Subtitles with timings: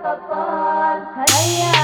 [0.00, 1.79] الأطفال هيا